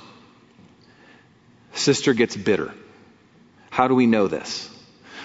[1.72, 2.74] Sister gets bitter.
[3.70, 4.68] How do we know this?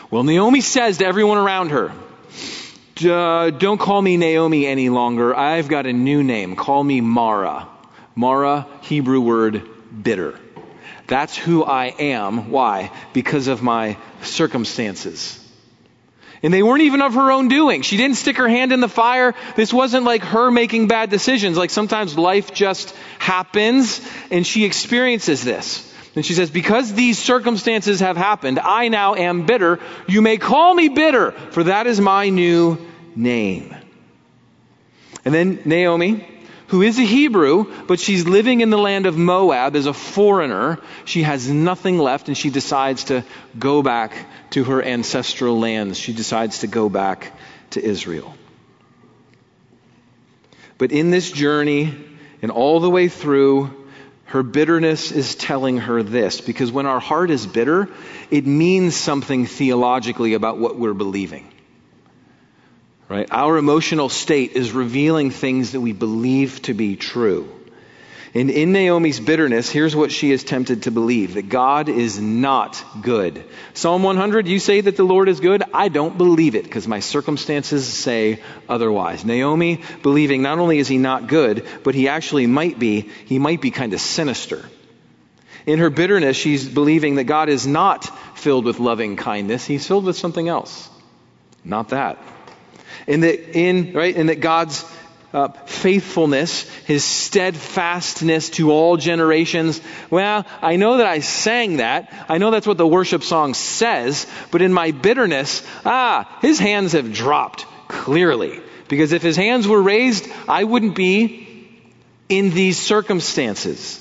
[0.09, 1.91] Well, Naomi says to everyone around her,
[3.05, 5.35] uh, Don't call me Naomi any longer.
[5.35, 6.55] I've got a new name.
[6.55, 7.67] Call me Mara.
[8.15, 9.67] Mara, Hebrew word
[10.01, 10.39] bitter.
[11.07, 12.49] That's who I am.
[12.49, 12.91] Why?
[13.11, 15.37] Because of my circumstances.
[16.43, 17.81] And they weren't even of her own doing.
[17.83, 19.33] She didn't stick her hand in the fire.
[19.55, 21.57] This wasn't like her making bad decisions.
[21.57, 25.89] Like sometimes life just happens and she experiences this.
[26.15, 29.79] And she says, Because these circumstances have happened, I now am bitter.
[30.07, 32.77] You may call me bitter, for that is my new
[33.15, 33.73] name.
[35.25, 36.27] And then Naomi,
[36.73, 40.79] who is a Hebrew, but she's living in the land of Moab as a foreigner.
[41.05, 43.23] She has nothing left and she decides to
[43.59, 44.11] go back
[44.49, 45.99] to her ancestral lands.
[45.99, 47.31] She decides to go back
[47.69, 48.35] to Israel.
[50.79, 51.93] But in this journey
[52.41, 53.69] and all the way through,
[54.25, 57.87] her bitterness is telling her this because when our heart is bitter,
[58.31, 61.52] it means something theologically about what we're believing.
[63.13, 63.27] Right?
[63.29, 67.47] Our emotional state is revealing things that we believe to be true.
[68.33, 72.83] And in Naomi's bitterness, here's what she is tempted to believe that God is not
[73.03, 73.43] good.
[73.75, 75.61] Psalm 100, you say that the Lord is good.
[75.75, 79.23] I don't believe it because my circumstances say otherwise.
[79.23, 83.61] Naomi believing not only is he not good, but he actually might be, he might
[83.61, 84.65] be kind of sinister.
[85.67, 89.67] In her bitterness, she's believing that God is not filled with loving kindness.
[89.67, 90.89] He's filled with something else.
[91.63, 92.17] Not that.
[93.07, 94.85] In that, in, right, in that God's
[95.33, 99.81] uh, faithfulness, his steadfastness to all generations.
[100.09, 102.13] Well, I know that I sang that.
[102.29, 106.91] I know that's what the worship song says, but in my bitterness, ah, his hands
[106.91, 108.61] have dropped clearly.
[108.87, 111.47] Because if his hands were raised, I wouldn't be
[112.29, 113.99] in these circumstances.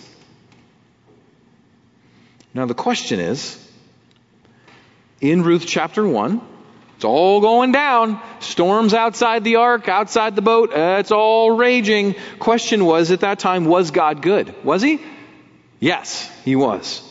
[2.52, 3.58] Now, the question is
[5.22, 6.42] in Ruth chapter 1,
[7.02, 8.22] it's all going down.
[8.38, 10.72] Storms outside the ark, outside the boat.
[10.72, 12.14] Uh, it's all raging.
[12.38, 14.54] Question was at that time, was God good?
[14.64, 15.00] Was he?
[15.80, 17.02] Yes, he was.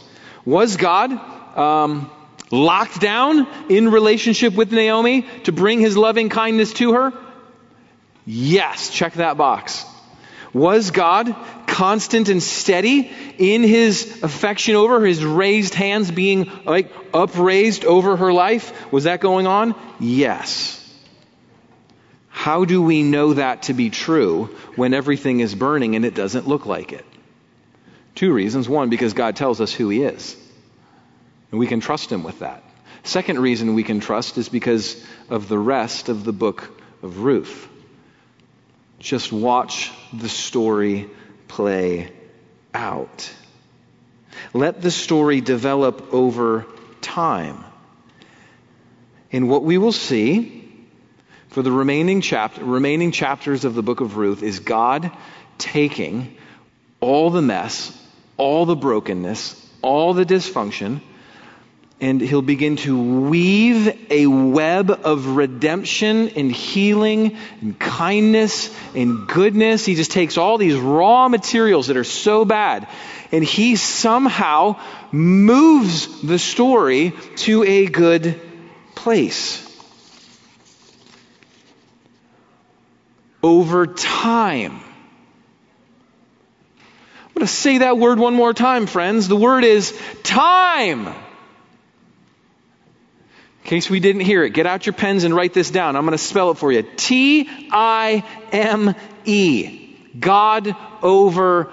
[0.45, 1.11] Was God
[1.57, 2.09] um,
[2.51, 7.11] locked down in relationship with Naomi to bring his loving kindness to her?
[8.25, 9.83] Yes, check that box.
[10.53, 11.35] Was God
[11.71, 18.17] constant and steady in his affection over her, his raised hands being like upraised over
[18.17, 18.91] her life?
[18.91, 19.73] Was that going on?
[19.99, 20.77] Yes.
[22.27, 26.47] How do we know that to be true when everything is burning and it doesn't
[26.47, 27.05] look like it?
[28.15, 28.67] Two reasons.
[28.67, 30.35] One, because God tells us who he is.
[31.51, 32.63] And we can trust him with that.
[33.03, 36.69] Second reason we can trust is because of the rest of the book
[37.01, 37.67] of Ruth.
[38.99, 41.09] Just watch the story
[41.51, 42.09] play
[42.73, 43.29] out.
[44.53, 46.65] Let the story develop over
[47.01, 47.65] time.
[49.33, 50.69] And what we will see
[51.49, 52.23] for the remaining,
[52.61, 55.11] remaining chapters of the book of Ruth is God
[55.57, 56.37] taking
[57.01, 57.97] all the mess,
[58.37, 61.01] all the brokenness, all the dysfunction,
[62.01, 69.85] and he'll begin to weave a web of redemption and healing and kindness and goodness.
[69.85, 72.87] He just takes all these raw materials that are so bad
[73.31, 74.77] and he somehow
[75.11, 78.39] moves the story to a good
[78.95, 79.67] place.
[83.43, 84.81] Over time.
[87.23, 89.27] I'm going to say that word one more time, friends.
[89.27, 91.07] The word is time.
[93.63, 95.95] In case we didn't hear it, get out your pens and write this down.
[95.95, 96.83] I'm going to spell it for you.
[96.97, 98.95] T I M
[99.25, 99.95] E.
[100.19, 101.71] God over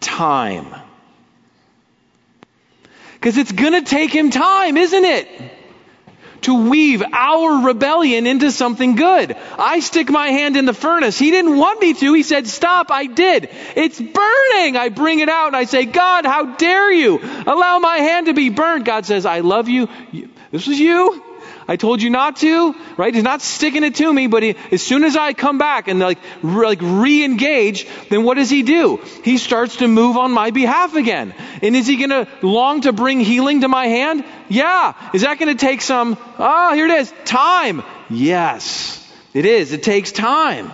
[0.00, 0.74] time.
[3.14, 5.28] Because it's going to take him time, isn't it?
[6.42, 9.36] To weave our rebellion into something good.
[9.58, 11.18] I stick my hand in the furnace.
[11.18, 12.14] He didn't want me to.
[12.14, 12.90] He said, Stop.
[12.90, 13.50] I did.
[13.76, 14.76] It's burning.
[14.76, 18.34] I bring it out and I say, God, how dare you allow my hand to
[18.34, 18.84] be burned?
[18.84, 19.88] God says, I love you.
[20.50, 21.22] This was you.
[21.70, 23.14] I told you not to, right?
[23.14, 26.00] He's not sticking it to me, but he, as soon as I come back and
[26.00, 28.96] like, re, like re-engage, then what does he do?
[29.22, 31.32] He starts to move on my behalf again.
[31.62, 34.24] And is he going to long to bring healing to my hand?
[34.48, 34.94] Yeah.
[35.14, 37.84] Is that going to take some, ah, oh, here it is, time?
[38.10, 38.96] Yes.
[39.32, 39.72] It is.
[39.72, 40.72] It takes time.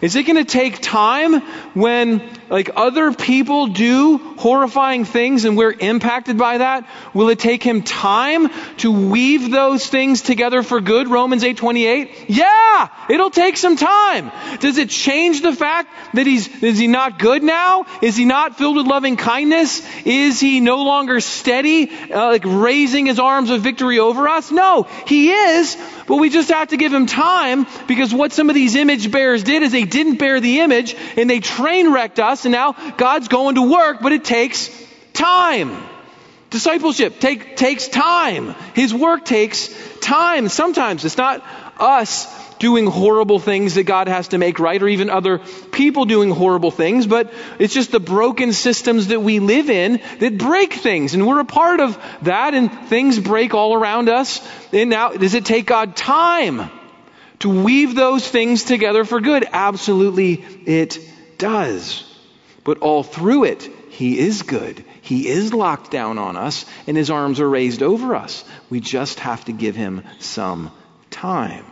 [0.00, 1.42] Is it going to take time
[1.74, 6.88] when like other people do horrifying things and we're impacted by that?
[7.12, 11.08] Will it take him time to weave those things together for good?
[11.08, 12.10] Romans 8:28?
[12.28, 14.30] Yeah, it'll take some time.
[14.60, 17.86] Does it change the fact that he's is he not good now?
[18.00, 19.86] Is he not filled with loving kindness?
[20.06, 24.50] Is he no longer steady uh, like raising his arms of victory over us?
[24.50, 28.54] No, he is, but we just have to give him time because what some of
[28.54, 32.37] these image bearers did is they didn't bear the image and they train wrecked us
[32.44, 34.70] and now God's going to work, but it takes
[35.12, 35.76] time.
[36.50, 38.54] Discipleship take, takes time.
[38.74, 39.68] His work takes
[40.00, 40.48] time.
[40.48, 41.44] Sometimes it's not
[41.78, 42.26] us
[42.58, 46.70] doing horrible things that God has to make right, or even other people doing horrible
[46.70, 51.14] things, but it's just the broken systems that we live in that break things.
[51.14, 54.40] And we're a part of that, and things break all around us.
[54.72, 56.70] And now, does it take God time
[57.40, 59.46] to weave those things together for good?
[59.52, 60.98] Absolutely, it
[61.38, 62.07] does.
[62.64, 64.84] But all through it, He is good.
[65.00, 68.44] He is locked down on us, and His arms are raised over us.
[68.70, 70.70] We just have to give Him some
[71.10, 71.64] time.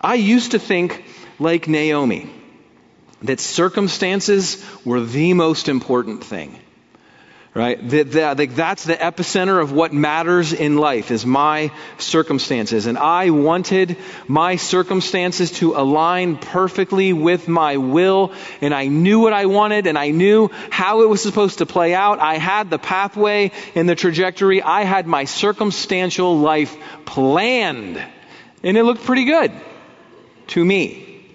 [0.00, 1.04] I used to think,
[1.38, 2.30] like Naomi,
[3.22, 6.58] that circumstances were the most important thing.
[7.58, 7.88] Right?
[7.88, 12.86] That, that, that's the epicenter of what matters in life is my circumstances.
[12.86, 13.96] And I wanted
[14.28, 18.32] my circumstances to align perfectly with my will.
[18.60, 21.94] And I knew what I wanted and I knew how it was supposed to play
[21.94, 22.20] out.
[22.20, 24.62] I had the pathway and the trajectory.
[24.62, 28.00] I had my circumstantial life planned.
[28.62, 29.50] And it looked pretty good
[30.54, 31.26] to me.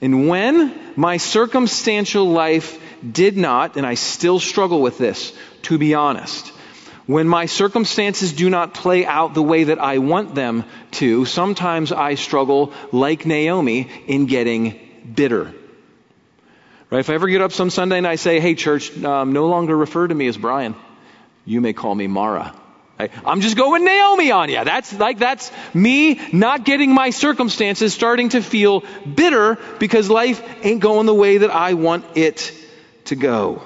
[0.00, 2.80] And when my circumstantial life
[3.12, 5.32] did not, and I still struggle with this,
[5.62, 6.48] to be honest,
[7.06, 11.90] when my circumstances do not play out the way that I want them to, sometimes
[11.90, 14.78] I struggle, like Naomi, in getting
[15.14, 15.54] bitter.
[16.90, 17.00] Right?
[17.00, 19.76] If I ever get up some Sunday and I say, hey, church, um, no longer
[19.76, 20.74] refer to me as Brian,
[21.46, 22.54] you may call me Mara.
[23.24, 24.64] I'm just going Naomi on you.
[24.64, 30.80] That's like, that's me not getting my circumstances starting to feel bitter because life ain't
[30.80, 32.52] going the way that I want it
[33.08, 33.62] to go.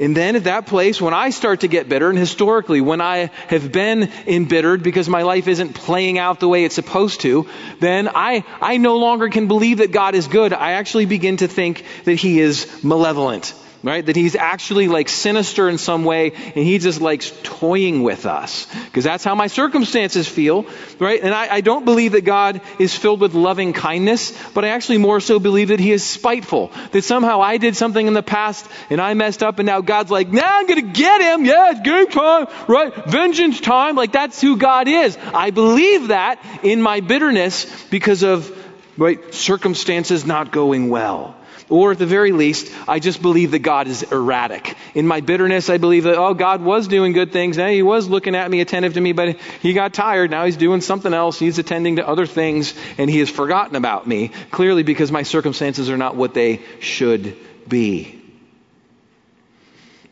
[0.00, 3.30] And then at that place, when I start to get bitter, and historically, when I
[3.48, 7.46] have been embittered because my life isn't playing out the way it's supposed to,
[7.80, 10.52] then I, I no longer can believe that God is good.
[10.52, 13.54] I actually begin to think that He is malevolent
[13.84, 14.06] right?
[14.06, 18.66] That he's actually like sinister in some way and he just likes toying with us.
[18.86, 20.64] Because that's how my circumstances feel,
[20.98, 21.20] right?
[21.22, 24.98] And I, I, don't believe that God is filled with loving kindness, but I actually
[24.98, 26.72] more so believe that he is spiteful.
[26.92, 30.10] That somehow I did something in the past and I messed up and now God's
[30.10, 31.44] like, now I'm gonna get him.
[31.44, 32.94] Yeah, it's game time, right?
[33.06, 33.96] Vengeance time.
[33.96, 35.18] Like that's who God is.
[35.34, 38.50] I believe that in my bitterness because of,
[38.96, 41.36] right, circumstances not going well.
[41.74, 44.76] Or at the very least, I just believe that God is erratic.
[44.94, 47.56] In my bitterness, I believe that, oh, God was doing good things.
[47.58, 50.30] Now he was looking at me, attentive to me, but he got tired.
[50.30, 51.36] Now he's doing something else.
[51.36, 54.30] He's attending to other things, and he has forgotten about me.
[54.52, 57.36] Clearly because my circumstances are not what they should
[57.68, 58.22] be.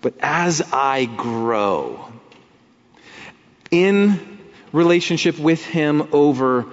[0.01, 2.11] But as I grow
[3.71, 4.41] in
[4.73, 6.67] relationship with him over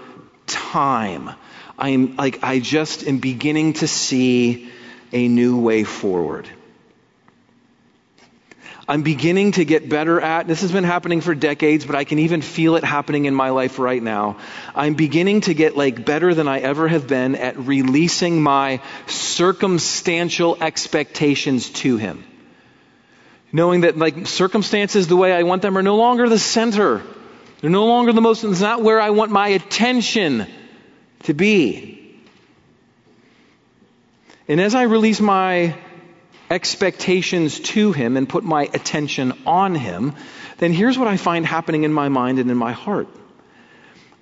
[0.47, 1.29] time,
[1.77, 4.71] I'm like, I just am beginning to see
[5.11, 6.49] a new way forward.
[8.89, 12.17] I'm beginning to get better at, this has been happening for decades, but I can
[12.17, 14.37] even feel it happening in my life right now.
[14.73, 20.57] I'm beginning to get like better than I ever have been at releasing my circumstantial
[20.59, 22.23] expectations to Him.
[23.51, 27.03] Knowing that like circumstances the way I want them are no longer the center.
[27.61, 30.47] They're no longer the most, it's not where I want my attention
[31.25, 31.98] to be.
[34.49, 35.75] And as I release my
[36.49, 40.15] expectations to Him and put my attention on Him,
[40.57, 43.07] then here's what I find happening in my mind and in my heart.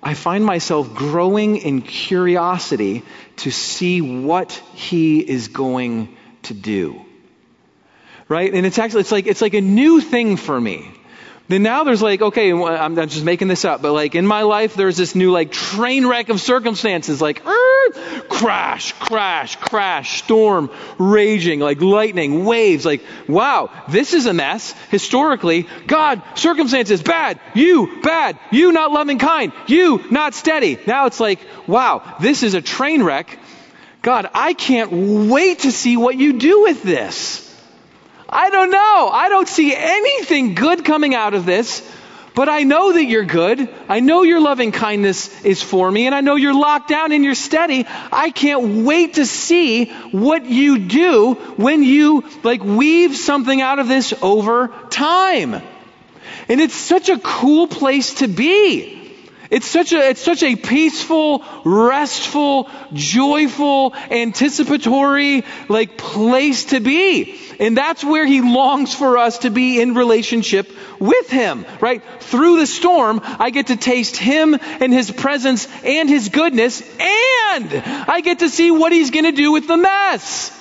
[0.02, 3.04] I find myself growing in curiosity
[3.36, 7.06] to see what He is going to do.
[8.28, 8.52] Right?
[8.52, 10.92] And it's actually, it's like, it's like a new thing for me.
[11.48, 14.74] Then now there's like, okay, I'm just making this up, but like in my life,
[14.74, 17.90] there's this new like train wreck of circumstances, like er,
[18.28, 24.74] crash, crash, crash, storm raging, like lightning, waves, like, wow, this is a mess.
[24.90, 30.78] Historically, God, circumstances, bad, you, bad, you not loving kind, you not steady.
[30.86, 33.38] Now it's like, wow, this is a train wreck.
[34.02, 34.92] God, I can't
[35.30, 37.47] wait to see what you do with this.
[38.28, 39.10] I don't know.
[39.12, 41.82] I don't see anything good coming out of this,
[42.34, 43.68] but I know that you're good.
[43.88, 47.24] I know your loving kindness is for me, and I know you're locked down and
[47.24, 47.86] you're steady.
[48.12, 53.88] I can't wait to see what you do when you like weave something out of
[53.88, 55.54] this over time.
[56.50, 58.97] And it's such a cool place to be.
[59.50, 67.40] It's such a, it's such a peaceful, restful, joyful, anticipatory, like place to be.
[67.58, 72.02] And that's where he longs for us to be in relationship with him, right?
[72.20, 77.72] Through the storm, I get to taste him and his presence and his goodness, and
[78.06, 80.54] I get to see what he's going to do with the mess.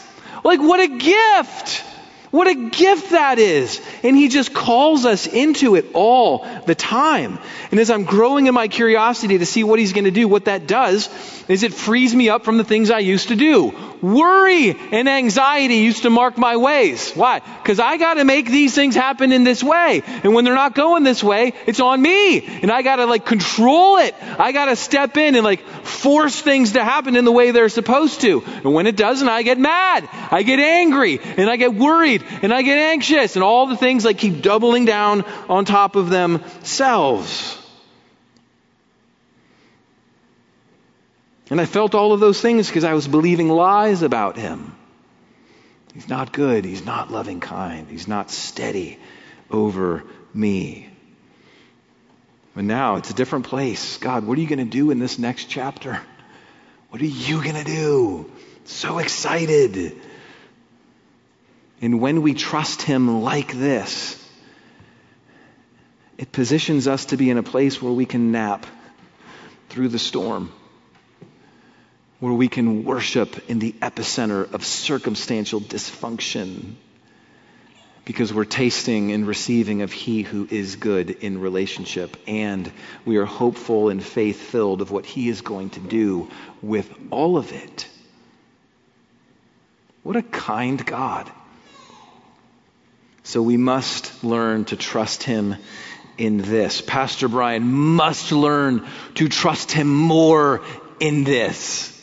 [0.43, 1.83] Like, what a gift!
[2.29, 3.81] What a gift that is.
[4.03, 7.39] And he just calls us into it all the time.
[7.71, 10.45] And as I'm growing in my curiosity to see what he's going to do, what
[10.45, 11.09] that does
[11.47, 13.73] is it frees me up from the things I used to do.
[14.01, 17.13] Worry and anxiety used to mark my ways.
[17.13, 17.39] Why?
[17.39, 20.03] Because I got to make these things happen in this way.
[20.05, 22.45] And when they're not going this way, it's on me.
[22.45, 24.13] And I got to like control it.
[24.21, 27.69] I got to step in and like force things to happen in the way they're
[27.69, 28.43] supposed to.
[28.45, 30.07] And when it doesn't, I get mad.
[30.29, 34.05] I get angry and I get worried and I get anxious and all the things
[34.05, 37.57] like keep doubling down on top of themselves.
[41.49, 44.75] And I felt all of those things because I was believing lies about him.
[45.93, 46.65] He's not good.
[46.65, 47.87] He's not loving kind.
[47.89, 48.99] He's not steady
[49.49, 50.03] over
[50.33, 50.89] me.
[52.53, 53.97] But now it's a different place.
[53.97, 55.99] God, what are you going to do in this next chapter?
[56.89, 58.31] What are you going to do?
[58.65, 59.95] So excited.
[61.81, 64.23] And when we trust Him like this,
[66.17, 68.65] it positions us to be in a place where we can nap
[69.69, 70.51] through the storm,
[72.19, 76.73] where we can worship in the epicenter of circumstantial dysfunction,
[78.05, 82.71] because we're tasting and receiving of He who is good in relationship, and
[83.05, 86.31] we are hopeful and faith filled of what He is going to do
[86.63, 87.87] with all of it.
[90.01, 91.29] What a kind God.
[93.27, 95.57] So we must learn to trust him
[96.17, 96.79] in this.
[96.79, 100.61] Pastor Brian must learn to trust him more
[101.01, 101.93] in this.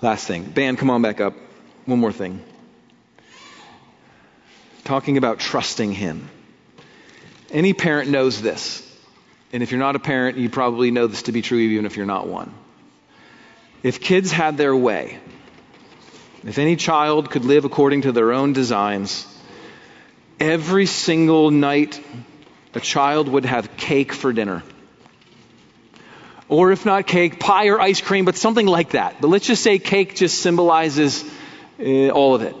[0.00, 0.44] Last thing.
[0.44, 1.34] Band, come on back up.
[1.86, 2.40] One more thing.
[4.84, 6.30] Talking about trusting him.
[7.50, 8.80] Any parent knows this.
[9.52, 11.96] And if you're not a parent, you probably know this to be true even if
[11.96, 12.54] you're not one.
[13.82, 15.18] If kids had their way,
[16.46, 19.26] if any child could live according to their own designs,
[20.38, 22.00] every single night
[22.72, 24.62] a child would have cake for dinner.
[26.48, 29.20] Or if not cake, pie or ice cream, but something like that.
[29.20, 31.24] But let's just say cake just symbolizes
[31.80, 32.54] uh, all of it.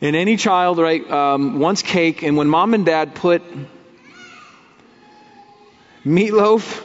[0.00, 3.42] And any child, right, um, wants cake, and when mom and dad put
[6.04, 6.84] meatloaf,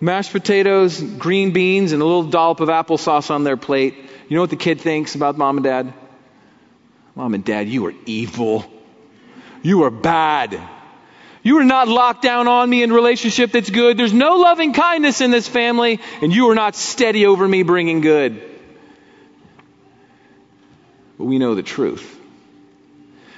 [0.00, 4.42] mashed potatoes, green beans, and a little dollop of applesauce on their plate, you know
[4.42, 5.92] what the kid thinks about mom and dad?
[7.16, 8.64] Mom and dad, you are evil.
[9.60, 10.58] You are bad.
[11.42, 13.96] You are not locked down on me in relationship that's good.
[13.96, 18.02] There's no loving kindness in this family, and you are not steady over me bringing
[18.02, 18.40] good.
[21.18, 22.18] But we know the truth.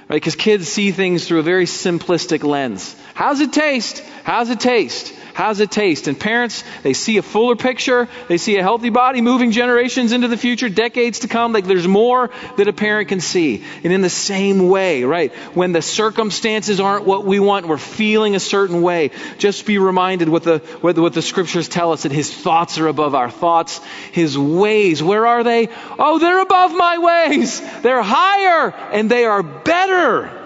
[0.07, 0.17] Right?
[0.17, 2.95] Because kids see things through a very simplistic lens.
[3.15, 4.03] How's it taste?
[4.23, 5.11] How's it taste?
[5.33, 6.07] How's it taste?
[6.07, 8.07] And parents, they see a fuller picture.
[8.27, 11.53] They see a healthy body moving generations into the future, decades to come.
[11.53, 13.63] Like there's more that a parent can see.
[13.83, 18.35] And in the same way, right, when the circumstances aren't what we want, we're feeling
[18.35, 19.09] a certain way,
[19.39, 22.87] just be reminded what the, what, what the scriptures tell us that his thoughts are
[22.87, 23.81] above our thoughts.
[24.11, 25.69] His ways, where are they?
[25.97, 27.59] Oh, they're above my ways.
[27.81, 30.42] They're higher and they are better.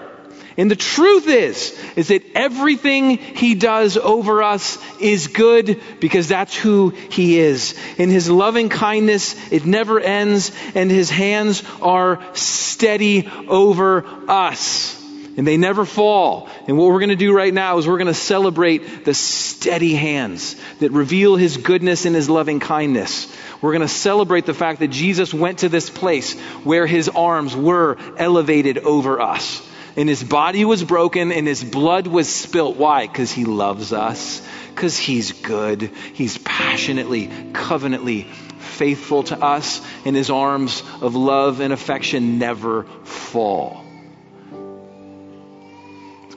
[0.58, 6.56] And the truth is, is that everything he does over us is good because that's
[6.56, 7.78] who he is.
[7.96, 15.00] In his loving kindness, it never ends and his hands are steady over us.
[15.36, 16.48] And they never fall.
[16.66, 19.94] And what we're going to do right now is we're going to celebrate the steady
[19.94, 23.32] hands that reveal his goodness and his loving kindness.
[23.62, 27.54] We're going to celebrate the fact that Jesus went to this place where his arms
[27.54, 29.67] were elevated over us
[29.98, 32.76] and his body was broken and his blood was spilt.
[32.76, 33.08] Why?
[33.08, 34.40] Because he loves us.
[34.68, 35.90] Because he's good.
[36.14, 38.22] He's passionately, covenantly
[38.58, 43.84] faithful to us, and his arms of love and affection never fall.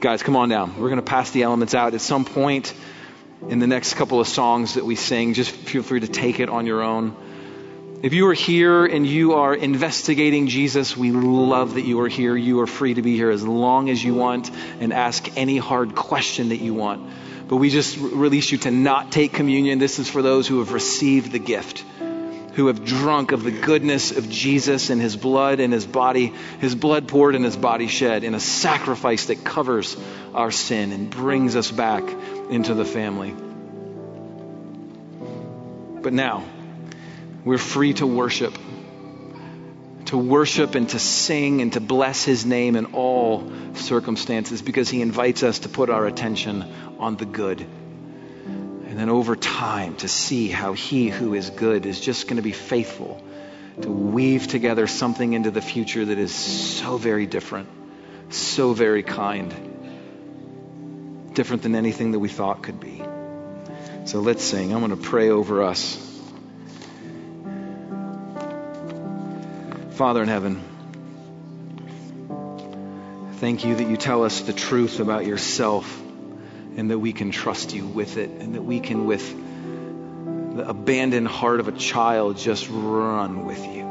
[0.00, 0.80] Guys, come on down.
[0.80, 2.74] We're going to pass the elements out at some point
[3.48, 5.34] in the next couple of songs that we sing.
[5.34, 7.16] Just feel free to take it on your own.
[8.02, 12.34] If you are here and you are investigating Jesus, we love that you are here.
[12.34, 14.50] You are free to be here as long as you want
[14.80, 17.08] and ask any hard question that you want.
[17.46, 19.78] But we just release you to not take communion.
[19.78, 21.84] This is for those who have received the gift,
[22.54, 26.74] who have drunk of the goodness of Jesus and his blood and his body, his
[26.74, 29.96] blood poured and his body shed in a sacrifice that covers
[30.34, 32.02] our sin and brings us back
[32.50, 33.32] into the family.
[36.02, 36.42] But now,
[37.44, 38.56] we're free to worship.
[40.06, 45.00] To worship and to sing and to bless his name in all circumstances because he
[45.00, 46.62] invites us to put our attention
[46.98, 47.60] on the good.
[47.60, 52.42] And then over time to see how he who is good is just going to
[52.42, 53.22] be faithful
[53.80, 57.70] to weave together something into the future that is so very different,
[58.28, 59.50] so very kind,
[61.32, 63.02] different than anything that we thought could be.
[64.04, 64.74] So let's sing.
[64.74, 66.11] I'm going to pray over us.
[69.94, 70.60] Father in heaven,
[73.34, 76.00] thank you that you tell us the truth about yourself
[76.76, 79.22] and that we can trust you with it and that we can, with
[80.56, 83.82] the abandoned heart of a child, just run with you.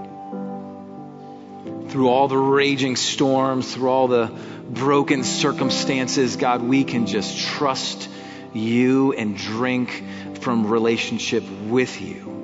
[1.89, 4.31] Through all the raging storms, through all the
[4.69, 8.09] broken circumstances, God, we can just trust
[8.53, 10.03] you and drink
[10.39, 12.40] from relationship with you.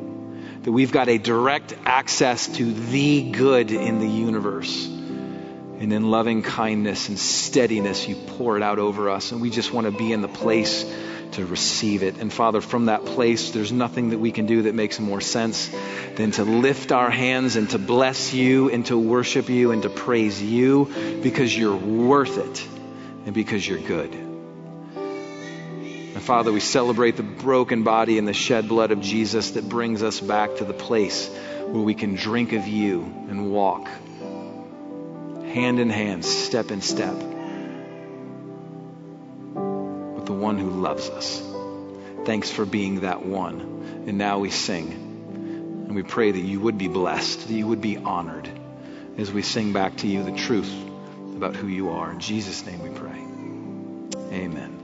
[0.67, 4.85] That we've got a direct access to the good in the universe.
[4.85, 9.31] And in loving kindness and steadiness, you pour it out over us.
[9.31, 10.83] And we just want to be in the place
[11.31, 12.17] to receive it.
[12.17, 15.73] And Father, from that place, there's nothing that we can do that makes more sense
[16.15, 19.89] than to lift our hands and to bless you and to worship you and to
[19.89, 20.91] praise you
[21.23, 22.67] because you're worth it
[23.25, 24.26] and because you're good.
[26.27, 30.19] Father, we celebrate the broken body and the shed blood of Jesus that brings us
[30.19, 33.87] back to the place where we can drink of you and walk
[35.45, 37.21] hand in hand, step in step with
[40.25, 41.41] the one who loves us.
[42.25, 44.03] Thanks for being that one.
[44.05, 44.91] And now we sing.
[44.91, 48.49] And we pray that you would be blessed, that you would be honored
[49.17, 50.75] as we sing back to you the truth
[51.37, 52.11] about who you are.
[52.11, 54.37] In Jesus' name we pray.
[54.37, 54.76] Amen.